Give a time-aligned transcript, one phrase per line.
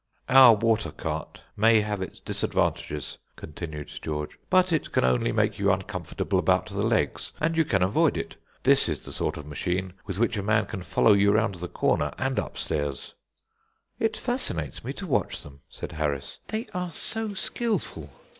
[0.29, 5.71] "Our water cart may have its disadvantages," continued George, "but it can only make you
[5.71, 8.35] uncomfortable about the legs, and you can avoid it.
[8.63, 11.67] This is the sort of machine with which a man can follow you round the
[11.67, 13.13] corner and upstairs."
[13.99, 16.39] "It fascinates me to watch them," said Harris.
[16.47, 18.09] "They are so skilful.